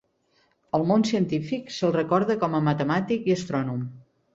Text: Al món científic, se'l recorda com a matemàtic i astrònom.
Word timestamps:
Al 0.77 0.85
món 0.93 1.05
científic, 1.11 1.71
se'l 1.77 1.95
recorda 2.01 2.41
com 2.47 2.59
a 2.63 2.67
matemàtic 2.73 3.33
i 3.33 3.41
astrònom. 3.41 3.91